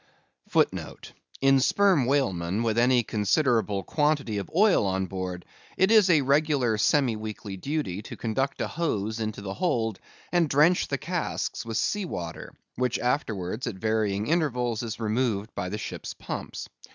[0.53, 0.71] *
[1.43, 5.45] *In Sperm whalemen with any considerable quantity of oil on board,
[5.77, 9.99] it is a regular semi weekly duty to conduct a hose into the hold,
[10.31, 15.69] and drench the casks with sea water; which afterwards, at varying intervals, is removed by
[15.69, 16.67] the ship's pumps.